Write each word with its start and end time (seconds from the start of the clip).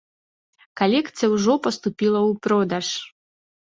Калекцыя 0.81 1.29
ўжо 1.35 1.59
паступіла 1.69 2.19
ў 2.29 2.47
продаж. 2.49 2.87